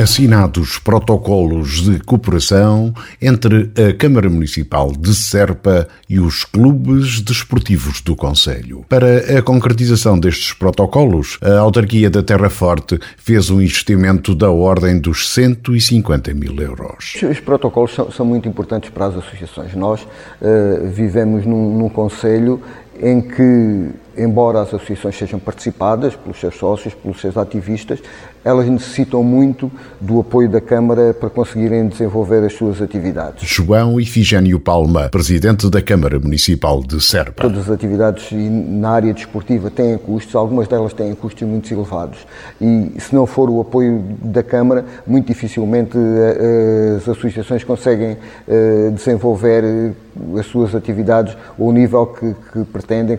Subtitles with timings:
[0.00, 8.16] assinados protocolos de cooperação entre a Câmara Municipal de Serpa e os clubes desportivos do
[8.16, 8.84] Conselho.
[8.88, 14.98] Para a concretização destes protocolos, a autarquia da Terra Forte fez um investimento da ordem
[14.98, 17.16] dos 150 mil euros.
[17.22, 19.74] Os protocolos são, são muito importantes para as associações.
[19.74, 22.62] Nós uh, vivemos num, num Conselho
[23.00, 28.00] em que, embora as associações sejam participadas pelos seus sócios, pelos seus ativistas,
[28.44, 29.70] elas necessitam muito
[30.00, 33.48] do apoio da Câmara para conseguirem desenvolver as suas atividades.
[33.48, 37.42] João Ifigênio Palma, Presidente da Câmara Municipal de Serpa.
[37.42, 42.18] Todas as atividades na área desportiva têm custos, algumas delas têm custos muito elevados
[42.60, 48.16] e se não for o apoio da Câmara, muito dificilmente eh, eh, as associações conseguem
[48.48, 49.94] eh, desenvolver
[50.38, 53.18] as suas atividades ao nível que, que pretendem,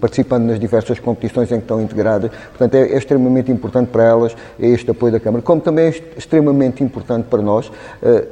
[0.00, 2.30] participando nas diversas competições em que estão integradas.
[2.50, 5.88] Portanto, é, é extremamente importante para elas é este apoio da Câmara, como também é
[6.16, 8.26] extremamente importante para nós uh,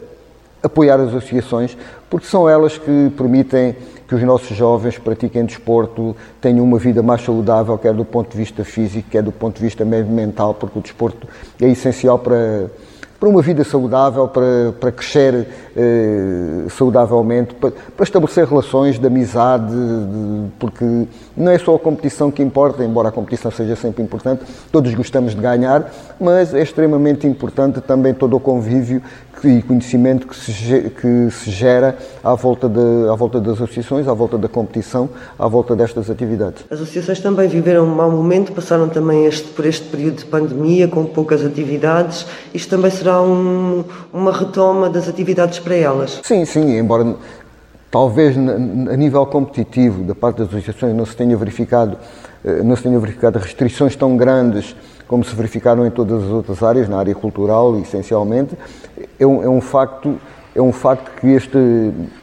[0.62, 1.77] apoiar as associações,
[2.08, 3.75] porque são elas que permitem
[4.06, 8.36] que os nossos jovens pratiquem desporto, tenham uma vida mais saudável, quer do ponto de
[8.36, 11.27] vista físico, quer do ponto de vista mesmo mental, porque o desporto
[11.61, 12.67] é essencial para
[13.22, 19.72] para uma vida saudável, para, para crescer eh, saudavelmente, para, para, estabelecer relações de amizade,
[19.72, 20.84] de, porque
[21.36, 25.36] não é só a competição que importa, embora a competição seja sempre importante, todos gostamos
[25.36, 25.88] de ganhar,
[26.20, 29.00] mas é extremamente importante também todo o convívio
[29.44, 34.12] e conhecimento que se, que se gera à volta, de, à volta das associações, à
[34.12, 36.64] volta da competição, à volta destas atividades.
[36.70, 40.86] As associações também viveram um mau momento, passaram também este, por este período de pandemia,
[40.86, 42.26] com poucas atividades.
[42.54, 46.20] Isto também será um, uma retoma das atividades para elas?
[46.22, 47.17] Sim, sim, embora
[47.90, 51.98] talvez a nível competitivo da parte das associações não se tenha verificado
[52.45, 54.74] eh, não se tenha verificado restrições tão grandes
[55.06, 58.56] como se verificaram em todas as outras áreas, na área cultural, essencialmente,
[59.20, 60.18] é um, é um facto
[60.55, 61.58] é um facto que este,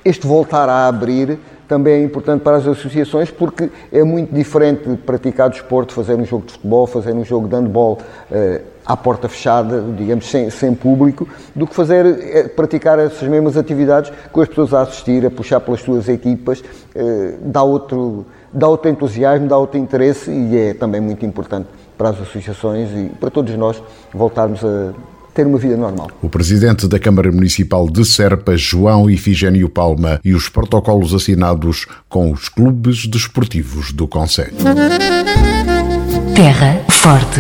[0.06, 1.40] este voltar a abrir
[1.70, 6.48] também é importante para as associações porque é muito diferente praticar desporto, fazer um jogo
[6.48, 8.00] de futebol, fazer um jogo de handball
[8.32, 13.56] uh, à porta fechada, digamos, sem, sem público, do que fazer, é, praticar essas mesmas
[13.56, 18.68] atividades com as pessoas a assistir, a puxar pelas suas equipas, uh, dá, outro, dá
[18.68, 23.30] outro entusiasmo, dá outro interesse e é também muito importante para as associações e para
[23.30, 23.82] todos nós
[24.12, 24.92] voltarmos a
[25.40, 26.12] ter uma vida normal.
[26.22, 32.30] O presidente da Câmara Municipal de Serpa, João Ifigênio Palma, e os protocolos assinados com
[32.30, 34.58] os clubes desportivos do Conselho.
[36.36, 37.40] Terra Forte.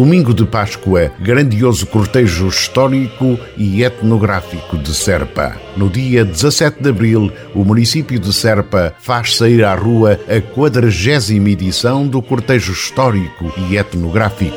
[0.00, 5.60] Domingo de Páscoa, grandioso cortejo histórico e etnográfico de Serpa.
[5.76, 11.50] No dia 17 de abril, o município de Serpa faz sair à rua a quadragésima
[11.50, 14.56] edição do cortejo histórico e etnográfico.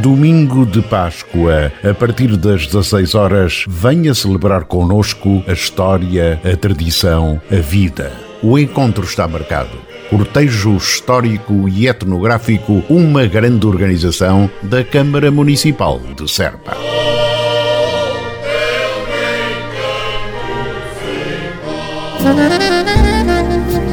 [0.00, 7.42] Domingo de Páscoa, a partir das 16 horas, venha celebrar conosco a história, a tradição,
[7.50, 8.27] a vida.
[8.42, 16.30] O encontro está marcado cortejo histórico e etnográfico, uma grande organização da Câmara Municipal de
[16.30, 16.76] Serpa.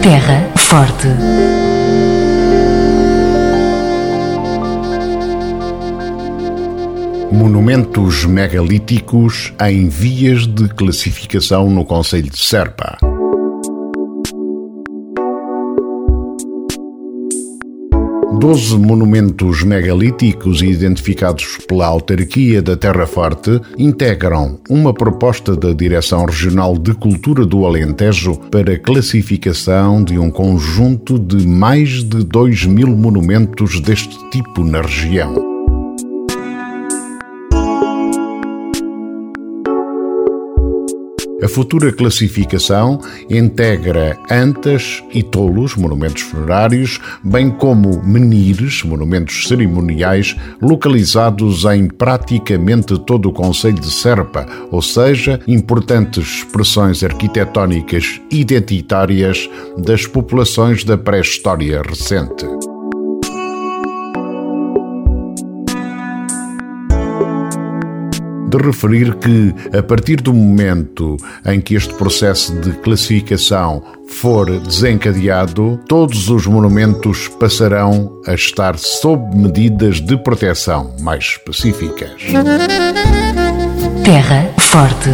[0.02, 1.08] Terra Forte.
[7.32, 12.98] Monumentos megalíticos em vias de classificação no Conselho de Serpa.
[18.40, 26.78] Doze monumentos megalíticos identificados pela autarquia da Terra Forte integram uma proposta da Direção Regional
[26.78, 33.80] de Cultura do Alentejo para classificação de um conjunto de mais de 2 mil monumentos
[33.80, 35.55] deste tipo na região.
[41.46, 43.00] A futura classificação
[43.30, 53.30] integra antas e tolos, monumentos funerários, bem como menires, monumentos cerimoniais, localizados em praticamente todo
[53.30, 59.48] o Conselho de Serpa, ou seja, importantes expressões arquitetónicas identitárias
[59.78, 62.75] das populações da pré-história recente.
[68.58, 75.80] De referir que, a partir do momento em que este processo de classificação for desencadeado,
[75.88, 82.12] todos os monumentos passarão a estar sob medidas de proteção mais específicas.
[84.04, 85.10] Terra Forte.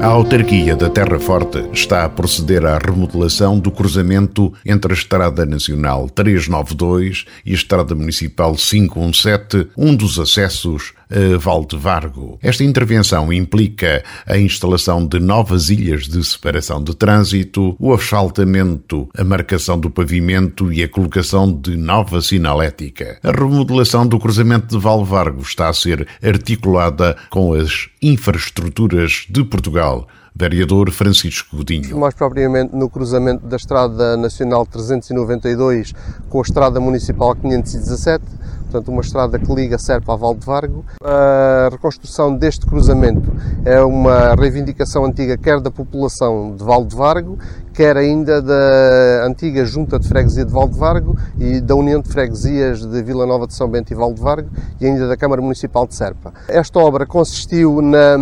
[0.00, 5.44] A autarquia da Terra Forte está a proceder à remodelação do cruzamento entre a Estrada
[5.44, 10.94] Nacional 392 e a Estrada Municipal 517, um dos acessos
[11.38, 12.38] Valdevargo.
[12.42, 19.24] Esta intervenção implica a instalação de novas ilhas de separação de trânsito, o asfaltamento, a
[19.24, 23.18] marcação do pavimento e a colocação de nova sinalética.
[23.22, 30.06] A remodelação do cruzamento de Valdevargo está a ser articulada com as infraestruturas de Portugal.
[30.34, 31.98] Vereador Francisco Godinho.
[31.98, 35.92] Mais propriamente no cruzamento da Estrada Nacional 392
[36.28, 38.24] com a Estrada Municipal 517,
[38.70, 40.84] portanto uma estrada que liga Serpa a Valdevargo.
[41.02, 43.32] A reconstrução deste cruzamento
[43.64, 47.36] é uma reivindicação antiga quer da população de Valdevargo,
[47.74, 53.02] quer ainda da antiga Junta de Freguesia de Valdevargo e da União de Freguesias de
[53.02, 54.48] Vila Nova de São Bento e Valdevargo
[54.80, 56.32] e ainda da Câmara Municipal de Serpa.
[56.48, 58.16] Esta obra consistiu na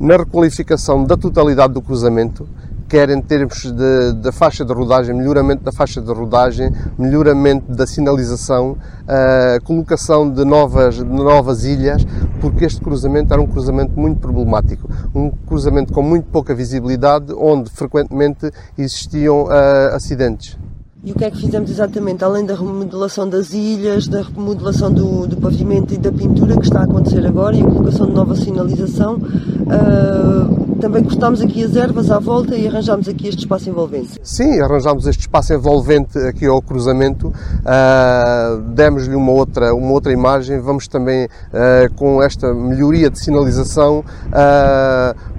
[0.00, 2.46] na requalificação da totalidade do cruzamento,
[2.88, 3.72] quer em termos
[4.22, 8.76] da faixa de rodagem, melhoramento da faixa de rodagem, melhoramento da sinalização,
[9.06, 12.06] a colocação de novas, de novas ilhas,
[12.40, 17.70] porque este cruzamento era um cruzamento muito problemático, um cruzamento com muito pouca visibilidade, onde
[17.70, 20.58] frequentemente existiam uh, acidentes.
[21.04, 22.24] E o que é que fizemos exatamente?
[22.24, 26.80] Além da remodelação das ilhas, da remodelação do, do pavimento e da pintura que está
[26.80, 32.10] a acontecer agora e a colocação de nova sinalização, uh, também cortámos aqui as ervas
[32.10, 34.20] à volta e arranjámos aqui este espaço envolvente.
[34.22, 40.60] Sim, arranjámos este espaço envolvente aqui ao cruzamento, uh, demos-lhe uma outra, uma outra imagem,
[40.60, 44.04] vamos também uh, com esta melhoria de sinalização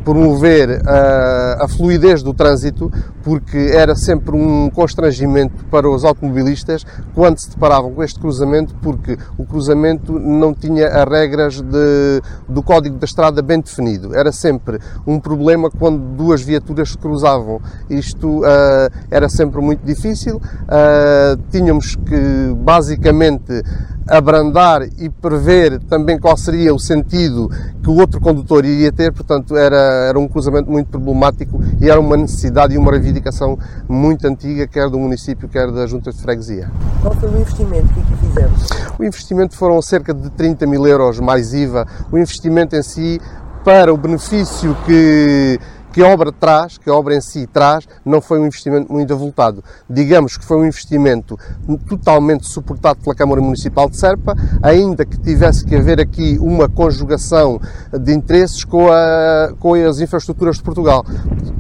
[0.06, 2.92] promover a, a fluidez do trânsito,
[3.24, 6.86] porque era sempre um constrangimento para os automobilistas
[7.16, 12.62] quando se deparavam com este cruzamento, porque o cruzamento não tinha as regras de, do
[12.62, 14.16] código da estrada bem definido.
[14.16, 17.60] Era sempre um problema quando duas viaturas se cruzavam.
[17.90, 20.38] Isto uh, era sempre muito difícil.
[20.38, 23.64] Uh, tínhamos que, basicamente,
[24.08, 27.50] abrandar e prever também qual seria o sentido
[27.82, 29.76] que o outro condutor iria ter, portanto era,
[30.10, 33.58] era um cruzamento muito problemático e era uma necessidade e uma reivindicação
[33.88, 36.70] muito antiga, quer do município, quer da Junta de Freguesia.
[37.02, 38.68] Qual foi o investimento que aqui fizemos?
[39.00, 41.88] O investimento foram cerca de 30 mil euros mais IVA.
[42.12, 43.20] O investimento em si,
[43.64, 45.60] para o benefício que
[45.96, 49.14] que a obra traz, que a obra em si traz, não foi um investimento muito
[49.14, 49.64] avultado.
[49.90, 51.40] Digamos que foi um investimento
[51.88, 57.62] totalmente suportado pela Câmara Municipal de Serpa, ainda que tivesse que haver aqui uma conjugação
[57.98, 61.06] de interesses com, a, com as infraestruturas de Portugal.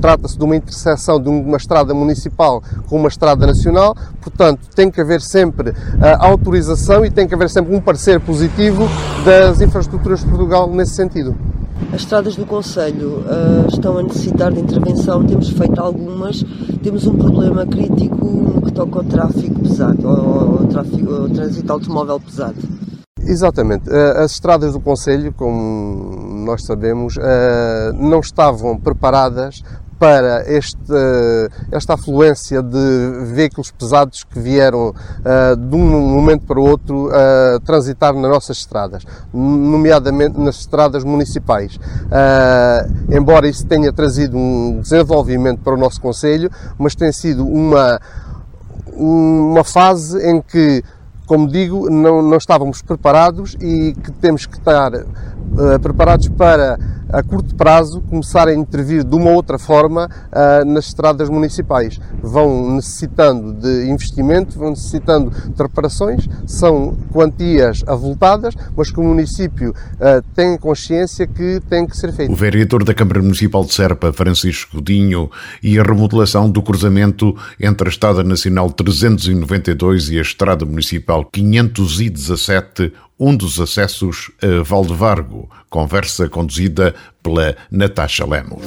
[0.01, 4.99] Trata-se de uma interseção de uma estrada municipal com uma estrada nacional, portanto, tem que
[4.99, 8.85] haver sempre a autorização e tem que haver sempre um parecer positivo
[9.23, 11.33] das infraestruturas de Portugal nesse sentido.
[11.93, 16.43] As estradas do Conselho uh, estão a necessitar de intervenção, temos feito algumas.
[16.83, 21.71] Temos um problema crítico no que toca ao tráfego pesado, ao, ao, tráfego, ao trânsito
[21.71, 22.57] automóvel pesado.
[23.19, 23.89] Exatamente.
[23.89, 29.63] Eh, as estradas do Conselho, como nós sabemos, eh, não estavam preparadas
[29.99, 30.77] para este,
[31.71, 37.59] esta afluência de veículos pesados que vieram uh, de um momento para o outro uh,
[37.65, 41.75] transitar nas nossas estradas, nomeadamente nas estradas municipais.
[41.75, 47.99] Uh, embora isso tenha trazido um desenvolvimento para o nosso Conselho, mas tem sido uma,
[48.93, 50.83] uma fase em que
[51.25, 54.91] como digo, não, não estávamos preparados e que temos que estar
[55.81, 56.77] preparados para
[57.15, 61.97] a curto prazo começar a intervir de uma outra forma uh, nas estradas municipais.
[62.21, 69.69] Vão necessitando de investimento, vão necessitando de reparações, são quantias avultadas, mas que o município
[69.71, 72.33] uh, tem consciência que tem que ser feito.
[72.33, 75.31] O vereador da Câmara Municipal de Serpa, Francisco Godinho,
[75.63, 82.91] e a remodelação do cruzamento entre a Estrada Nacional 392 e a Estrada Municipal 517
[83.19, 85.49] um dos acessos a Valdevargo.
[85.69, 86.93] Conversa conduzida
[87.23, 88.63] pela Natasha Lemos.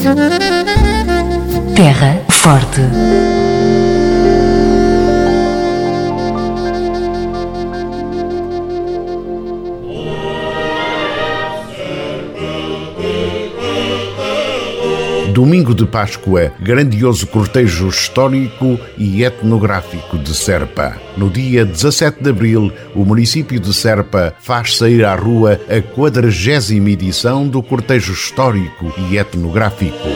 [1.76, 2.80] Terra Forte.
[15.38, 20.96] Domingo de Páscoa, grandioso cortejo histórico e etnográfico de Serpa.
[21.16, 26.90] No dia 17 de abril, o município de Serpa faz sair à rua a quadragésima
[26.90, 30.08] edição do cortejo histórico e etnográfico.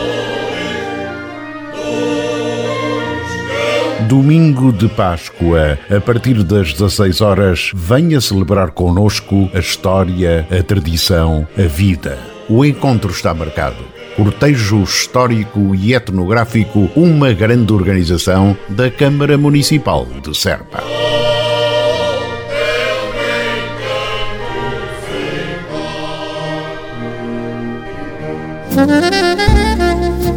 [4.09, 11.47] Domingo de Páscoa, a partir das 16 horas, venha celebrar conosco a história, a tradição,
[11.57, 12.19] a vida.
[12.49, 14.02] O encontro está marcado.
[14.17, 20.83] Cortejo Histórico e Etnográfico, uma grande organização da Câmara Municipal de Serpa.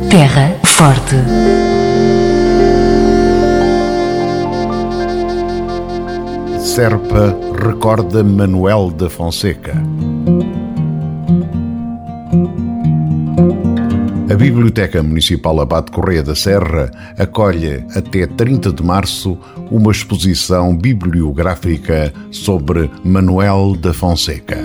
[0.10, 1.15] Terra Forte.
[6.60, 9.75] Serpa recorda Manuel da Fonseca.
[14.36, 19.38] A Biblioteca Municipal Abade Correia da Serra acolhe até 30 de março
[19.72, 24.58] uma exposição bibliográfica sobre Manuel da Fonseca.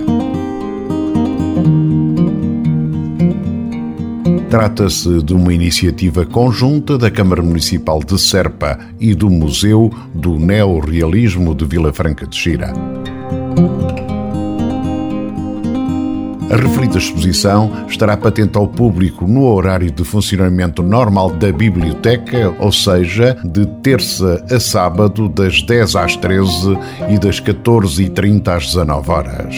[4.51, 11.55] Trata-se de uma iniciativa conjunta da Câmara Municipal de Serpa e do Museu do Neorrealismo
[11.55, 12.73] de Vila Franca de Xira.
[16.51, 22.73] A referida exposição estará patente ao público no horário de funcionamento normal da biblioteca, ou
[22.73, 26.77] seja, de terça a sábado, das 10 às 13
[27.09, 29.55] e das 14h30 às 19 horas.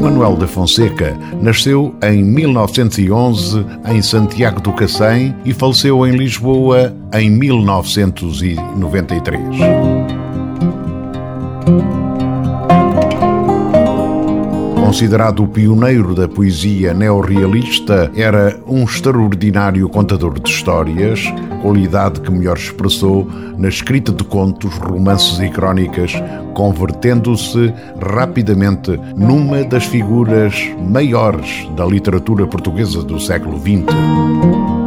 [0.00, 7.28] Manuel da Fonseca nasceu em 1911 em Santiago do Cacém e faleceu em Lisboa em
[7.30, 9.93] 1993.
[14.94, 21.20] Considerado o pioneiro da poesia neorrealista, era um extraordinário contador de histórias,
[21.62, 26.12] qualidade que melhor expressou na escrita de contos, romances e crónicas,
[26.54, 34.83] convertendo-se rapidamente numa das figuras maiores da literatura portuguesa do século XX.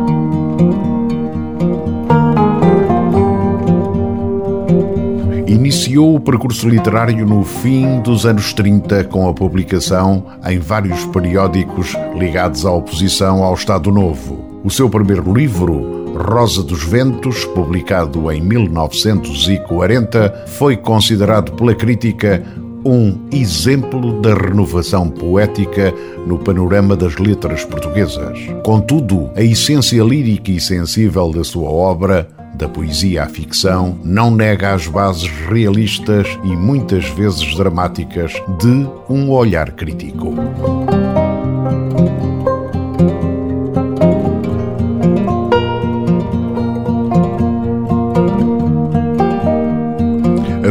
[5.67, 11.93] Iniciou o percurso literário no fim dos anos 30 com a publicação em vários periódicos
[12.17, 14.62] ligados à oposição ao Estado Novo.
[14.63, 22.41] O seu primeiro livro, Rosa dos Ventos, publicado em 1940, foi considerado pela crítica
[22.86, 25.93] um exemplo da renovação poética
[26.25, 28.39] no panorama das letras portuguesas.
[28.63, 34.73] Contudo, a essência lírica e sensível da sua obra da poesia à ficção, não nega
[34.73, 40.33] as bases realistas e muitas vezes dramáticas de um olhar crítico.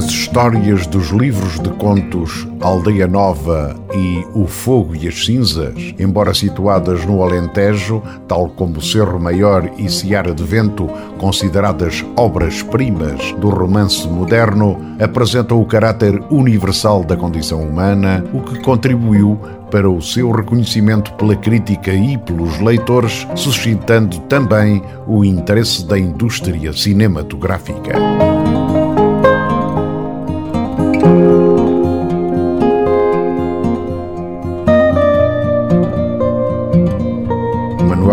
[0.06, 6.32] As histórias dos livros de contos Aldeia Nova e O Fogo e as Cinzas, embora
[6.32, 14.06] situadas no Alentejo, tal como Cerro Maior e Seara de Vento, consideradas obras-primas do romance
[14.06, 19.36] moderno, apresentam o caráter universal da condição humana, o que contribuiu
[19.72, 26.72] para o seu reconhecimento pela crítica e pelos leitores, suscitando também o interesse da indústria
[26.72, 28.35] cinematográfica.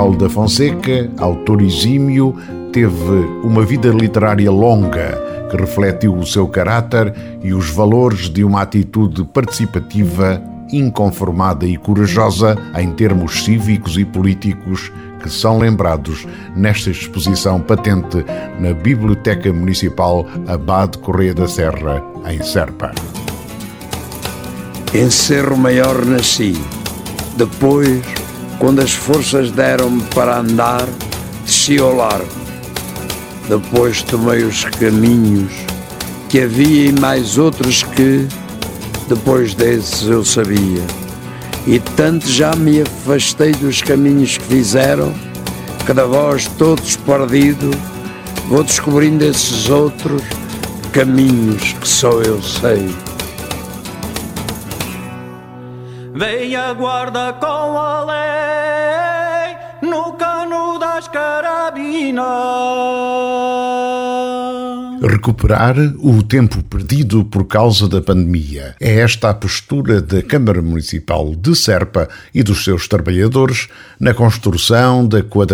[0.04, 2.36] Manuel da Fonseca, autor exímio,
[2.74, 8.64] teve uma vida literária longa que refletiu o seu caráter e os valores de uma
[8.64, 10.42] atitude participativa,
[10.74, 14.92] inconformada e corajosa em termos cívicos e políticos
[15.22, 18.26] que são lembrados nesta exposição patente
[18.60, 22.92] na Biblioteca Municipal Abade Correia da Serra, em Serpa.
[24.94, 26.62] Em Cerro Maior nasci.
[27.38, 28.23] Depois,
[28.64, 30.88] quando as forças deram-me para andar,
[31.46, 32.32] desci ao largo.
[33.50, 35.52] Depois tomei os caminhos
[36.30, 38.26] que havia e mais outros que,
[39.10, 40.82] depois desses, eu sabia.
[41.68, 45.14] E tanto já me afastei dos caminhos que fizeram,
[45.86, 47.70] que da voz todos perdido,
[48.48, 50.22] vou descobrindo esses outros
[50.94, 52.96] caminhos que só eu sei.
[56.14, 58.06] Vem a guarda com a
[62.12, 63.43] no cano das carabinas.
[65.04, 68.74] Recuperar o tempo perdido por causa da pandemia.
[68.80, 73.68] É esta a postura da Câmara Municipal de Serpa e dos seus trabalhadores
[74.00, 75.54] na construção da 40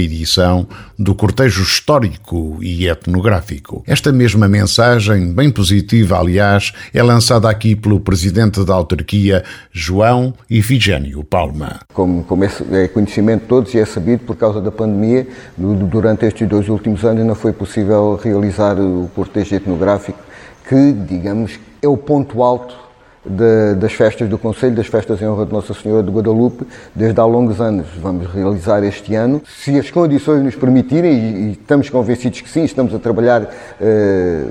[0.00, 0.66] edição
[0.98, 3.82] do cortejo histórico e etnográfico.
[3.86, 11.22] Esta mesma mensagem, bem positiva, aliás, é lançada aqui pelo presidente da autarquia, João Ifigênio
[11.24, 11.80] Palma.
[11.92, 16.48] Como, como é conhecimento de todos e é sabido, por causa da pandemia, durante estes
[16.48, 20.18] dois últimos anos não foi possível realizar o cortejo etnográfico,
[20.68, 22.76] que, digamos, é o ponto alto
[23.24, 27.20] de, das festas do Conselho, das festas em honra de Nossa Senhora de Guadalupe, desde
[27.20, 27.86] há longos anos.
[28.00, 32.64] Vamos realizar este ano, se as condições nos permitirem, e, e estamos convencidos que sim,
[32.64, 33.48] estamos a trabalhar,
[33.80, 34.46] eh,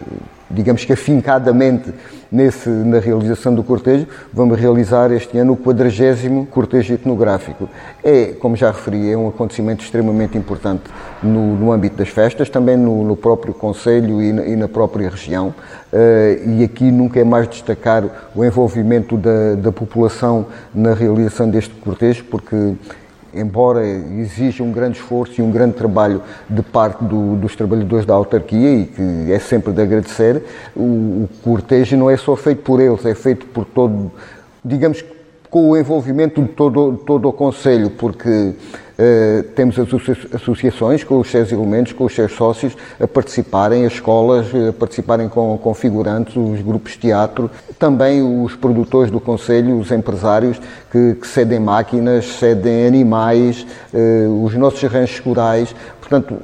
[0.49, 1.93] digamos que afincadamente
[2.31, 7.69] nesse, na realização do cortejo, vamos realizar este ano o 40 cortejo etnográfico.
[8.03, 10.83] É, como já referi, é um acontecimento extremamente importante
[11.21, 15.53] no, no âmbito das festas, também no, no próprio Conselho e e na própria região.
[15.91, 18.03] Uh, e aqui nunca é mais destacar
[18.35, 22.75] o envolvimento da, da população na realização deste cortejo, porque
[23.33, 28.13] embora exija um grande esforço e um grande trabalho de parte do, dos trabalhadores da
[28.13, 30.43] autarquia e que é sempre de agradecer,
[30.75, 30.81] o,
[31.23, 34.11] o cortejo não é só feito por eles, é feito por todo,
[34.63, 35.03] digamos,
[35.49, 38.53] com o envolvimento de todo, todo o Conselho, porque
[38.99, 39.87] Uh, temos as
[40.33, 45.29] associações com os seus elementos, com os seus sócios a participarem, as escolas a participarem
[45.29, 50.59] com, com figurantes, os grupos de teatro, também os produtores do Conselho, os empresários
[50.91, 55.73] que, que cedem máquinas, cedem animais, uh, os nossos ranchos rurais.
[56.01, 56.35] Portanto,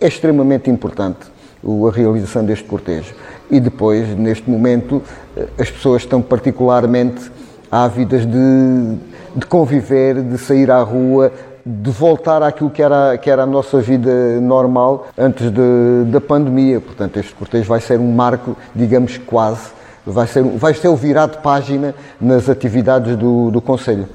[0.00, 1.18] é extremamente importante
[1.64, 3.14] a realização deste cortejo.
[3.50, 5.02] E depois, neste momento,
[5.36, 7.30] eh, as pessoas estão particularmente
[7.70, 8.96] ávidas de,
[9.36, 11.32] de conviver, de sair à rua,
[11.64, 16.80] de voltar àquilo que era, que era a nossa vida normal antes de, da pandemia.
[16.80, 19.70] Portanto, este cortejo vai ser um marco, digamos, quase,
[20.06, 24.08] vai ser, vai ser o virado de página nas atividades do, do Conselho.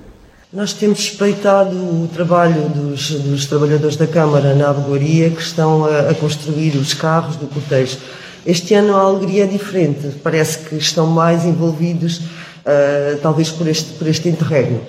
[0.52, 6.12] Nós temos espreitado o trabalho dos, dos trabalhadores da Câmara na Abogaria que estão a,
[6.12, 7.98] a, construir os carros do cortejo.
[8.46, 13.94] Este ano a alegria é diferente, parece que estão mais envolvidos, uh, talvez por este,
[13.94, 14.80] por este interregno.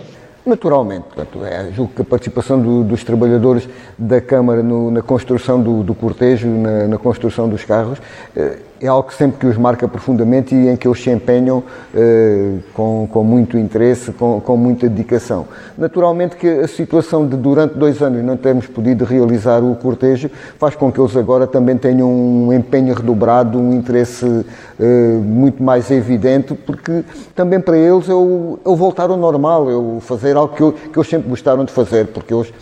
[0.46, 5.61] Naturalmente, portanto, é, julgo que a participação do, dos trabalhadores da Câmara no, na construção
[5.61, 8.00] do, do cortejo, na, na, construção dos carros,
[8.37, 11.62] eh, é algo que sempre que os marca profundamente e em que eles se empenham
[11.94, 15.46] eh, com, com muito interesse, com, com muita dedicação.
[15.78, 20.74] Naturalmente que a situação de durante dois anos não termos podido realizar o cortejo faz
[20.74, 24.44] com que eles agora também tenham um empenho redobrado, um interesse
[24.78, 27.02] eh, muito mais evidente, porque
[27.34, 30.72] também para eles é o, é voltar ao normal, é o fazer algo que, eu,
[30.72, 32.52] que eles sempre gostaram de fazer, porque eles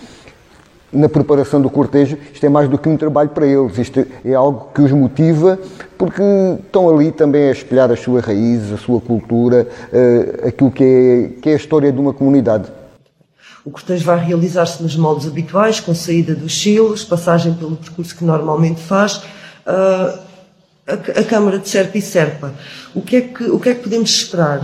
[0.94, 4.35] na preparação do cortejo, isto é mais do que um trabalho para eles, isto é
[4.35, 5.59] algo que os motiva,
[5.98, 6.22] porque
[6.64, 11.40] estão ali também a espelhar as suas raízes, a sua cultura, uh, aquilo que é,
[11.40, 12.70] que é a história de uma comunidade.
[13.64, 18.24] O cortejo vai realizar-se nos moldes habituais, com saída dos silos, passagem pelo percurso que
[18.24, 19.16] normalmente faz.
[19.66, 20.24] Uh,
[20.87, 22.54] a, a, Câmara de Serpa e Serpa.
[22.94, 24.61] O que é que, o que, é que podemos esperar?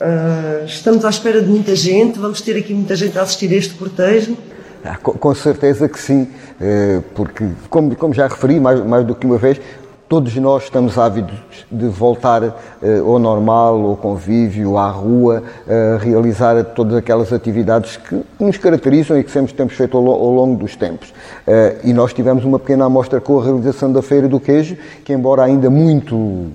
[0.00, 3.56] Uh, estamos à espera de muita gente, vamos ter aqui muita gente a assistir a
[3.56, 4.36] este cortejo.
[4.84, 6.28] Ah, com certeza que sim,
[6.60, 9.60] eh, porque, como, como já referi mais, mais do que uma vez,
[10.08, 11.38] todos nós estamos ávidos
[11.70, 18.24] de voltar eh, ao normal, ao convívio, à rua, a realizar todas aquelas atividades que
[18.40, 21.12] nos caracterizam e que sempre temos feito ao, longo dos tempos.
[21.46, 25.12] Eh, e nós tivemos uma pequena amostra com a realização da Feira do Queijo, que
[25.12, 26.48] embora ainda muito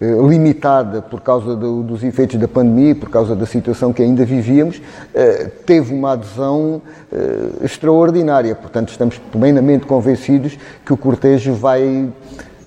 [0.00, 4.80] limitada por causa do, dos efeitos da pandemia, por causa da situação que ainda vivíamos,
[5.14, 6.80] eh, teve uma adesão
[7.12, 8.54] eh, extraordinária.
[8.54, 12.08] Portanto, estamos plenamente convencidos que o cortejo vai,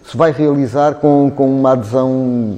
[0.06, 2.58] se vai realizar com, com uma adesão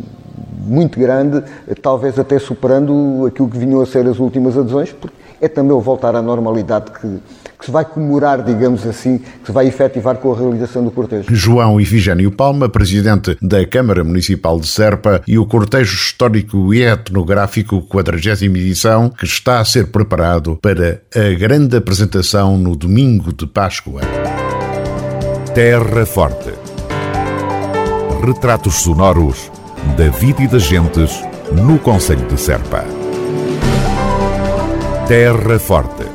[0.65, 1.41] muito grande,
[1.81, 5.79] talvez até superando aquilo que vinham a ser as últimas adesões, porque é também o
[5.79, 7.19] voltar à normalidade que,
[7.57, 11.27] que se vai comemorar, digamos assim, que se vai efetivar com a realização do cortejo.
[11.29, 17.81] João Ifigênio Palma, presidente da Câmara Municipal de Serpa, e o cortejo histórico e etnográfico
[17.81, 24.01] 40 edição, que está a ser preparado para a grande apresentação no domingo de Páscoa.
[25.53, 26.53] Terra Forte.
[28.25, 29.51] Retratos sonoros
[29.97, 32.83] da vida e das gentes no Conselho de Serpa.
[35.07, 36.14] Terra Forte.